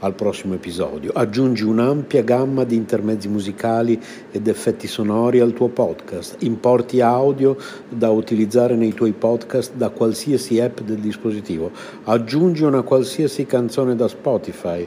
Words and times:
al 0.00 0.14
prossimo 0.14 0.54
episodio. 0.54 1.12
Aggiungi 1.14 1.64
un'ampia 1.64 2.22
gamma 2.22 2.64
di 2.64 2.76
intermezzi 2.76 3.28
musicali 3.28 4.00
ed 4.30 4.46
effetti 4.46 4.86
sonori 4.86 5.40
al 5.40 5.52
tuo 5.52 5.68
podcast. 5.68 6.36
Importi 6.40 7.00
audio 7.00 7.56
da 7.88 8.10
utilizzare 8.10 8.74
nei 8.76 8.92
tuoi 8.94 9.12
podcast 9.12 9.74
da 9.74 9.90
qualsiasi 9.90 10.60
app 10.60 10.80
del 10.80 10.98
dispositivo. 10.98 11.70
Aggiungi 12.04 12.62
una 12.62 12.82
qualsiasi 12.82 13.46
canzone 13.46 13.94
da 13.94 14.08
Spotify 14.08 14.86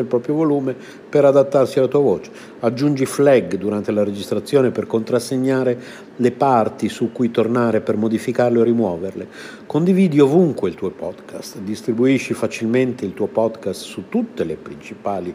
il 0.00 0.06
proprio 0.06 0.34
volume 0.34 0.74
per 1.08 1.24
adattarsi 1.24 1.78
alla 1.78 1.88
tua 1.88 2.00
voce. 2.00 2.30
Aggiungi 2.60 3.06
flag 3.06 3.56
durante 3.56 3.92
la 3.92 4.04
registrazione 4.04 4.70
per 4.70 4.86
contrassegnare 4.86 5.78
le 6.16 6.32
parti 6.32 6.88
su 6.88 7.12
cui 7.12 7.30
tornare 7.30 7.80
per 7.80 7.96
modificarle 7.96 8.58
o 8.58 8.62
rimuoverle. 8.62 9.28
Condividi 9.66 10.20
ovunque 10.20 10.68
il 10.68 10.74
tuo 10.74 10.90
podcast, 10.90 11.58
distribuisci 11.58 12.34
facilmente 12.34 13.04
il 13.04 13.14
tuo 13.14 13.26
podcast 13.26 13.82
su 13.82 14.04
tutte 14.08 14.44
le 14.44 14.56
principali 14.56 15.34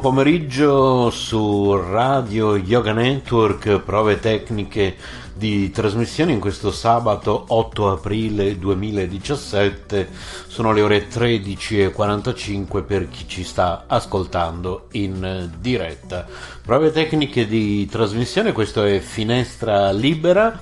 Buon 0.00 0.14
pomeriggio 0.14 1.10
su 1.10 1.76
Radio 1.76 2.56
Yoga 2.56 2.94
Network, 2.94 3.80
prove 3.80 4.18
tecniche 4.18 4.96
di 5.34 5.70
trasmissione 5.70 6.32
in 6.32 6.40
questo 6.40 6.70
sabato 6.70 7.44
8 7.48 7.90
aprile 7.90 8.58
2017. 8.58 10.08
Sono 10.46 10.72
le 10.72 10.80
ore 10.80 11.06
13.45 11.06 12.82
per 12.82 13.10
chi 13.10 13.28
ci 13.28 13.44
sta 13.44 13.84
ascoltando 13.86 14.86
in 14.92 15.50
diretta. 15.60 16.26
Prove 16.64 16.92
tecniche 16.92 17.46
di 17.46 17.84
trasmissione, 17.84 18.52
questo 18.52 18.82
è 18.82 19.00
Finestra 19.00 19.92
Libera. 19.92 20.58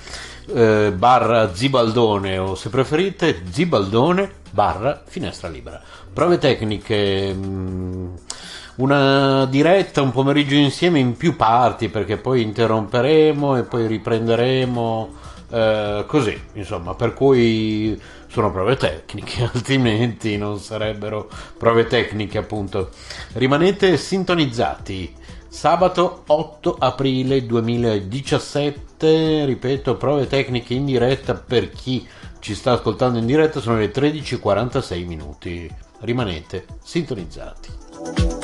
Eh, 0.53 0.93
barra 0.97 1.55
Zibaldone 1.55 2.39
o 2.39 2.57
se 2.57 2.71
preferite 2.71 3.43
Zibaldone 3.49 4.33
barra 4.51 5.01
Finestra 5.07 5.49
Libera. 5.49 5.81
Prove 6.13 6.39
tecniche 6.39 7.33
mh, 7.33 7.47
mm, 7.47 8.15
una 8.79 9.47
diretta, 9.47 10.03
un 10.03 10.11
pomeriggio 10.11 10.55
insieme 10.55 10.99
in 10.99 11.17
più 11.17 11.37
parti 11.37 11.89
perché 11.89 12.17
poi 12.17 12.43
interromperemo 12.43 13.57
e 13.57 13.63
poi 13.63 13.87
riprenderemo 13.87 15.15
eh, 15.51 16.05
così, 16.07 16.41
insomma, 16.55 16.95
per 16.95 17.15
cui 17.15 18.01
sono 18.29 18.51
prove 18.51 18.77
tecniche, 18.77 19.45
altrimenti 19.53 20.37
non 20.37 20.59
sarebbero 20.59 21.29
prove 21.57 21.87
tecniche 21.87 22.39
appunto. 22.39 22.91
Rimanete 23.35 23.97
sintonizzati 23.97 25.15
Sabato 25.51 26.25
8 26.27 26.77
aprile 26.79 27.47
2017, 27.47 29.47
ripeto, 29.47 29.97
prove 29.97 30.27
tecniche 30.27 30.75
in 30.75 30.85
diretta 30.85 31.33
per 31.35 31.71
chi 31.71 32.07
ci 32.39 32.55
sta 32.55 32.73
ascoltando 32.73 33.19
in 33.19 33.25
diretta 33.25 33.61
sono 33.61 33.79
le 33.79 33.91
13.46 33.91 35.07
minuti. 35.07 35.75
Rimanete 36.01 36.67
sintonizzati. 36.85 38.38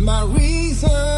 my 0.04 0.22
reason. 0.24 1.13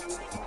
coming 0.00 0.16
right 0.16 0.34
now. 0.34 0.45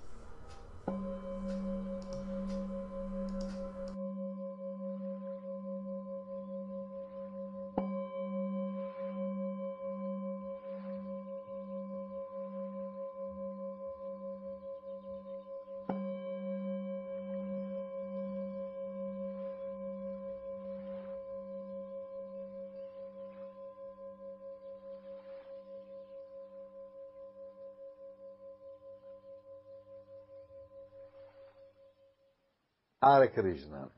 Hare 33.03 33.31
Krishna. 33.31 33.91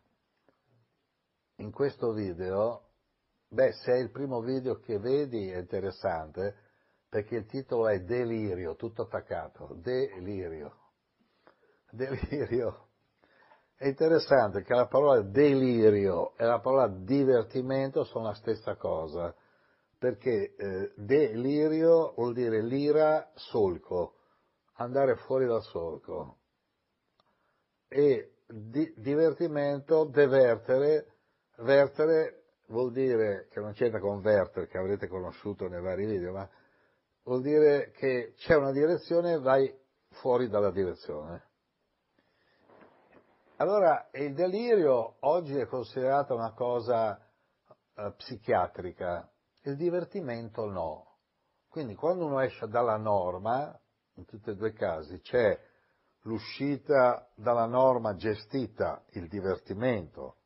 In 1.58 1.72
questo 1.72 2.14
video, 2.14 2.92
beh, 3.50 3.74
se 3.74 3.92
è 3.92 3.98
il 3.98 4.12
primo 4.12 4.40
video 4.40 4.80
che 4.80 4.98
vedi 4.98 5.50
è 5.50 5.58
interessante 5.58 6.56
perché 7.10 7.36
il 7.36 7.46
titolo 7.46 7.90
è 7.90 8.00
Delirio, 8.00 8.78
tutto 8.78 9.02
attaccato, 9.02 9.76
Delirio. 9.82 10.78
Delirio. 11.92 12.88
È 13.76 13.88
interessante 13.88 14.64
che 14.64 14.74
la 14.74 14.88
parola 14.88 15.22
delirio 15.22 16.38
e 16.38 16.46
la 16.46 16.62
parola 16.62 16.88
divertimento 16.88 18.06
sono 18.06 18.28
la 18.28 18.36
stessa 18.36 18.78
cosa, 18.78 19.36
perché 19.98 20.56
eh, 20.56 20.94
delirio 20.96 22.14
vuol 22.16 22.34
dire 22.34 22.62
lira 22.62 23.30
solco, 23.36 24.16
andare 24.76 25.18
fuori 25.18 25.46
dal 25.46 25.62
solco 25.62 26.38
e 27.90 28.33
di, 28.48 28.94
divertimento, 28.98 30.06
devertere, 30.06 31.08
vertere 31.58 32.44
vuol 32.68 32.92
dire, 32.92 33.48
che 33.50 33.60
non 33.60 33.74
c'entra 33.74 34.00
con 34.00 34.22
vertere, 34.22 34.68
che 34.68 34.78
avrete 34.78 35.08
conosciuto 35.08 35.68
nei 35.68 35.82
vari 35.82 36.06
video, 36.06 36.32
ma 36.34 36.50
vuol 37.24 37.42
dire 37.42 37.92
che 37.92 38.34
c'è 38.38 38.56
una 38.56 38.72
direzione 38.72 39.34
e 39.34 39.40
vai 39.40 39.74
fuori 40.10 40.50
dalla 40.50 40.72
direzione. 40.72 41.52
Allora, 43.58 44.10
il 44.14 44.34
delirio 44.34 45.18
oggi 45.22 45.58
è 45.58 45.68
considerato 45.68 46.36
una 46.36 46.54
cosa 46.54 47.18
eh, 47.96 48.14
psichiatrica, 48.18 49.32
il 49.64 49.76
divertimento 49.76 50.66
no. 50.66 51.12
Quindi 51.70 51.96
quando 51.96 52.26
uno 52.26 52.40
esce 52.40 52.68
dalla 52.68 52.98
norma, 52.98 53.80
in 54.16 54.26
tutti 54.26 54.50
e 54.50 54.56
due 54.56 54.70
i 54.70 54.74
casi, 54.74 55.20
c'è 55.22 55.58
l'uscita 56.24 57.30
dalla 57.36 57.66
norma 57.66 58.16
gestita, 58.16 59.04
il 59.12 59.28
divertimento, 59.28 60.38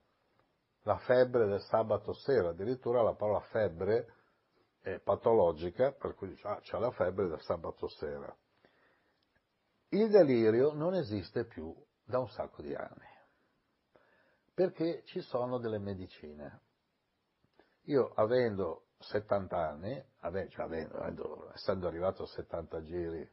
la 0.82 0.98
febbre 1.00 1.48
del 1.48 1.62
sabato 1.62 2.14
sera, 2.14 2.50
addirittura 2.50 3.02
la 3.02 3.14
parola 3.14 3.42
febbre 3.42 4.14
è 4.80 5.00
patologica, 5.00 5.92
per 5.92 6.16
cui 6.16 6.30
dice, 6.30 6.48
ah, 6.48 6.60
c'è 6.62 6.80
la 6.80 6.92
febbre 6.92 7.28
del 7.28 7.42
sabato 7.42 7.88
sera. 7.90 8.36
Il 9.90 10.10
delirio 10.10 10.74
non 10.74 10.96
esiste 10.96 11.46
più 11.46 11.76
da 12.04 12.20
un 12.20 12.30
sacco 12.30 12.62
di 12.62 12.74
anni, 12.74 13.08
perché 14.54 15.04
ci 15.06 15.20
sono 15.22 15.58
delle 15.60 15.80
medicine. 15.80 16.62
Io 17.84 18.12
avendo 18.16 18.88
70 19.00 19.58
anni, 19.58 20.04
cioè 20.50 20.66
avendo, 20.66 20.98
avendo, 20.98 21.52
essendo 21.54 21.88
arrivato 21.88 22.24
a 22.24 22.28
70 22.28 22.82
giri 22.84 23.30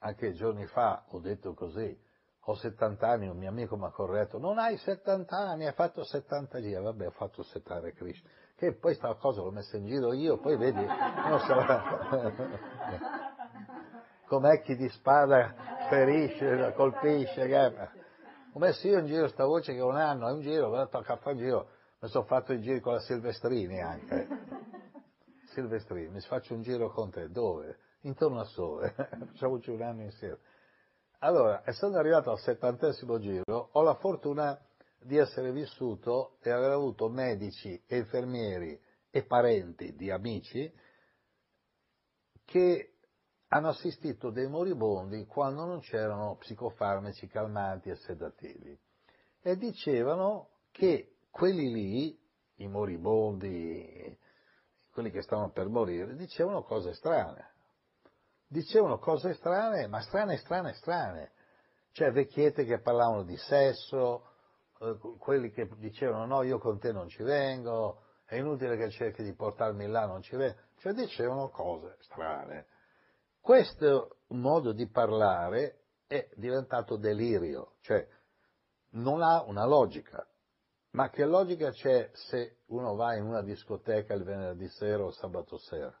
anche 0.00 0.32
giorni 0.32 0.66
fa 0.66 1.04
ho 1.08 1.18
detto 1.18 1.54
così, 1.54 2.06
ho 2.40 2.54
70 2.54 3.06
anni, 3.06 3.28
un 3.28 3.36
mio 3.36 3.50
amico 3.50 3.76
mi 3.76 3.84
ha 3.84 3.90
corretto, 3.90 4.38
non 4.38 4.58
hai 4.58 4.76
70 4.78 5.36
anni, 5.36 5.66
hai 5.66 5.72
fatto 5.74 6.02
70 6.02 6.60
giri, 6.60 6.80
vabbè 6.80 7.06
ho 7.06 7.10
fatto 7.10 7.42
70 7.42 7.90
Krishna, 7.90 8.28
che 8.56 8.74
poi 8.74 8.94
sta 8.94 9.14
cosa 9.14 9.42
l'ho 9.42 9.50
messa 9.50 9.76
in 9.76 9.86
giro 9.86 10.14
io, 10.14 10.38
poi 10.38 10.56
vedi, 10.56 10.84
non 10.84 11.38
sarà, 11.40 11.82
com'è 14.26 14.62
chi 14.62 14.76
di 14.76 14.88
spada 14.88 15.54
ferisce, 15.90 16.72
colpisce, 16.74 17.92
ho 18.52 18.58
messo 18.58 18.86
io 18.86 18.98
in 18.98 19.06
giro 19.06 19.28
sta 19.28 19.44
voce 19.44 19.74
che 19.74 19.80
un 19.80 19.96
anno, 19.96 20.28
è 20.28 20.32
un 20.32 20.40
giro, 20.40 20.70
me 20.70 20.88
tocca 20.88 21.16
fare 21.16 21.36
un 21.36 21.42
giro, 21.42 21.68
mi 22.00 22.08
sono 22.08 22.24
fatto 22.24 22.52
i 22.54 22.60
giri 22.60 22.80
con 22.80 22.94
la 22.94 23.00
Silvestrini 23.00 23.80
anche, 23.82 24.26
Silvestrini, 25.52 26.08
mi 26.08 26.20
faccio 26.20 26.54
un 26.54 26.62
giro 26.62 26.90
con 26.90 27.10
te, 27.10 27.28
dove? 27.28 27.78
Intorno 28.02 28.40
a 28.40 28.44
Sole, 28.44 28.94
facciamoci 29.26 29.70
un 29.70 29.82
anno 29.82 30.02
insieme. 30.02 30.38
Allora, 31.20 31.62
essendo 31.64 31.98
arrivato 31.98 32.30
al 32.30 32.38
settantesimo 32.38 33.18
giro, 33.18 33.70
ho 33.72 33.82
la 33.82 33.94
fortuna 33.94 34.58
di 35.00 35.16
essere 35.16 35.52
vissuto 35.52 36.36
e 36.42 36.50
aver 36.50 36.70
avuto 36.70 37.08
medici 37.08 37.80
e 37.86 37.98
infermieri 37.98 38.80
e 39.10 39.24
parenti 39.24 39.94
di 39.94 40.10
amici 40.10 40.72
che 42.44 42.92
hanno 43.48 43.68
assistito 43.68 44.30
dei 44.30 44.48
moribondi 44.48 45.26
quando 45.26 45.64
non 45.64 45.80
c'erano 45.80 46.36
psicofarmaci 46.36 47.26
calmanti 47.26 47.88
e 47.88 47.96
sedativi. 47.96 48.78
E 49.40 49.56
dicevano 49.56 50.50
che 50.70 51.16
quelli 51.30 51.72
lì, 51.72 52.20
i 52.56 52.68
moribondi, 52.68 54.16
quelli 54.92 55.10
che 55.10 55.22
stavano 55.22 55.50
per 55.50 55.68
morire, 55.68 56.14
dicevano 56.14 56.62
cose 56.62 56.92
strane 56.92 57.56
dicevano 58.48 58.98
cose 58.98 59.34
strane, 59.34 59.86
ma 59.86 60.00
strane, 60.00 60.38
strane, 60.38 60.72
strane. 60.74 61.32
Cioè 61.92 62.10
vecchiette 62.10 62.64
che 62.64 62.80
parlavano 62.80 63.24
di 63.24 63.36
sesso, 63.36 64.24
eh, 64.80 64.96
quelli 65.18 65.50
che 65.50 65.68
dicevano 65.76 66.26
no, 66.26 66.42
io 66.42 66.58
con 66.58 66.78
te 66.78 66.92
non 66.92 67.08
ci 67.08 67.22
vengo, 67.22 68.02
è 68.24 68.36
inutile 68.36 68.76
che 68.76 68.90
cerchi 68.90 69.22
di 69.22 69.34
portarmi 69.34 69.86
là, 69.86 70.06
non 70.06 70.22
ci 70.22 70.36
vengo. 70.36 70.58
Cioè 70.78 70.92
dicevano 70.92 71.48
cose 71.48 71.96
strane. 72.00 72.66
Questo 73.40 74.18
modo 74.28 74.72
di 74.72 74.88
parlare 74.88 75.84
è 76.06 76.28
diventato 76.34 76.96
delirio, 76.96 77.76
cioè 77.80 78.06
non 78.90 79.22
ha 79.22 79.42
una 79.42 79.66
logica. 79.66 80.26
Ma 80.90 81.10
che 81.10 81.24
logica 81.24 81.70
c'è 81.70 82.10
se 82.12 82.60
uno 82.66 82.94
va 82.94 83.14
in 83.14 83.24
una 83.24 83.42
discoteca 83.42 84.14
il 84.14 84.24
venerdì 84.24 84.68
sera 84.68 85.04
o 85.04 85.10
sabato 85.10 85.58
sera? 85.58 85.96